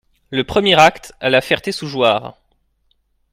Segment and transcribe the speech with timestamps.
[0.31, 2.35] Le premier acte, à La Ferté-sous-Jouarre.